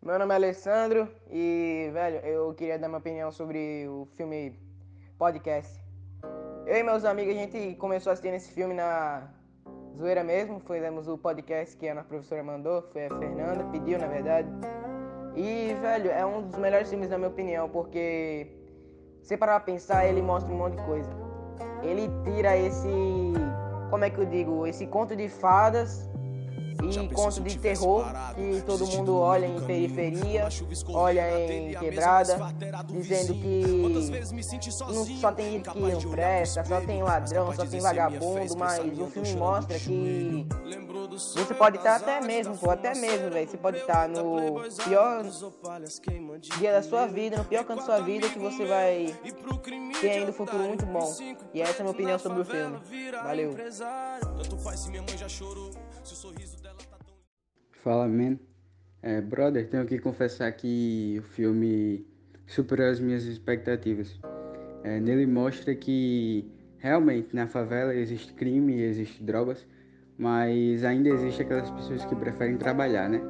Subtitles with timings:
[0.00, 4.56] Meu nome é Alessandro e, velho, eu queria dar minha opinião sobre o filme
[5.18, 5.84] Podcast.
[6.66, 9.28] Eu e meus amigos, a gente começou assistindo esse filme na
[9.96, 10.60] zoeira mesmo.
[10.60, 14.48] Fizemos o podcast que a nossa professora mandou, foi a Fernanda, pediu na verdade.
[15.34, 18.46] E, velho, é um dos melhores filmes na minha opinião, porque
[19.20, 21.10] se parar pra pensar, ele mostra um monte de coisa.
[21.82, 22.88] Ele tira esse,
[23.90, 26.08] como é que eu digo, esse conto de fadas
[26.82, 28.04] e conto de terror
[28.34, 30.48] que todo mundo olha em periferia,
[30.88, 32.38] olha em quebrada,
[32.90, 33.64] dizendo que
[34.92, 39.06] não só tem gente que não presta, só tem ladrão, só tem vagabundo, mas o
[39.06, 40.46] filme mostra que
[41.18, 45.24] você pode estar até mesmo, pô, até mesmo, velho, você pode estar no pior
[46.58, 49.14] dia da sua vida, no pior canto da sua vida que você vai
[50.00, 51.12] ter ainda um futuro muito bom.
[51.52, 52.78] E essa é a minha opinião sobre o filme.
[53.22, 53.54] Valeu.
[57.82, 58.38] Fala, man.
[59.02, 62.06] É, brother, tenho que confessar que o filme
[62.46, 64.18] superou as minhas expectativas.
[64.82, 69.66] É, nele mostra que realmente na favela existe crime, existe drogas,
[70.16, 73.20] mas ainda existe aquelas pessoas que preferem trabalhar, né?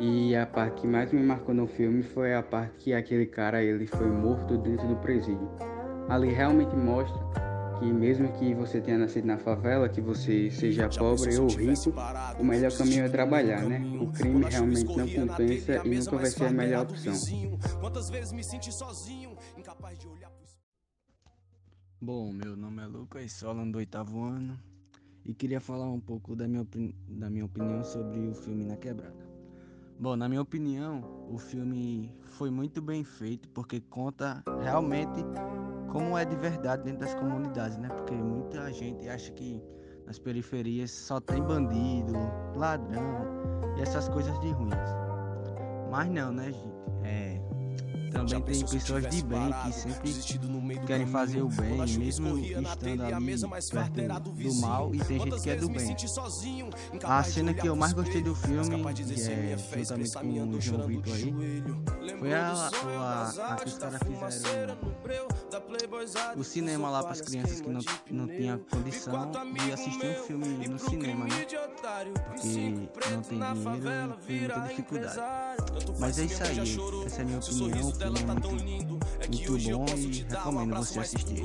[0.00, 3.62] E a parte que mais me marcou no filme foi a parte que aquele cara
[3.62, 5.50] ele foi morto dentro do presídio.
[6.08, 7.18] Ali realmente mostra
[7.78, 11.94] que mesmo que você tenha nascido na favela, que você seja pobre ou rico,
[12.38, 13.80] o melhor caminho é trabalhar, né?
[14.00, 17.14] O crime realmente não compensa e nunca vai ser a melhor opção.
[22.00, 24.58] Bom, meu nome é Lucas Solon do oitavo ano
[25.24, 26.66] e queria falar um pouco da minha,
[27.08, 29.28] da minha opinião sobre o filme Na Quebrada.
[30.00, 35.24] Bom, na minha opinião, o filme foi muito bem feito porque conta realmente
[35.88, 37.88] como é de verdade dentro das comunidades, né?
[37.88, 39.62] Porque muita gente acha que
[40.06, 42.14] nas periferias só tem bandido,
[42.54, 43.26] ladrão
[43.76, 44.74] e essas coisas de ruins.
[45.90, 46.78] Mas não, né, gente?
[47.04, 47.40] É,
[48.10, 50.12] também tem pessoas de bem que sempre
[50.86, 53.22] querem fazer o bem, mesmo estando ali
[53.92, 55.96] perto do mal, e tem gente que é do bem.
[57.04, 61.34] A cena que eu mais gostei do filme, é, juntamente com o João Vitor aí,
[62.18, 64.76] foi a, a, a que os caras fizeram
[66.36, 70.68] o cinema lá para as crianças que não, não tinham condição de assistir um filme
[70.68, 71.46] no cinema, né?
[72.94, 75.20] Porque não tem dinheiro e tem muita dificuldade.
[75.98, 76.58] Mas é isso aí,
[77.06, 78.98] essa é a minha opinião, o filme é muito,
[79.28, 81.42] muito bom e recomendo você assistir.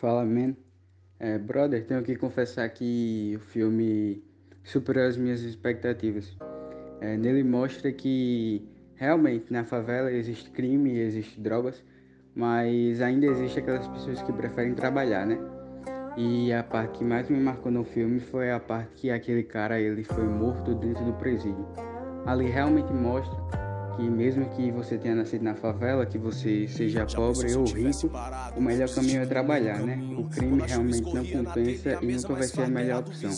[0.00, 0.54] Fala, man.
[1.20, 4.22] É, brother, tenho que confessar que o filme
[4.62, 6.36] superou as minhas expectativas.
[7.00, 11.82] É, nele mostra que realmente na favela existe crime, existe drogas,
[12.34, 15.38] mas ainda existe aquelas pessoas que preferem trabalhar, né?
[16.16, 19.80] E a parte que mais me marcou no filme foi a parte que aquele cara
[19.80, 21.66] ele foi morto dentro do presídio.
[22.26, 23.36] Ali realmente mostra
[23.96, 28.10] que mesmo que você tenha nascido na favela, que você seja pobre ou rico,
[28.56, 29.98] o melhor caminho é trabalhar, né?
[30.16, 33.30] O crime realmente não compensa e nunca vai ser a melhor opção.